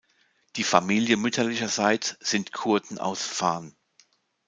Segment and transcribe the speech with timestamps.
[0.55, 3.75] Die Familie mütterlicherseits sind Kurden aus Van.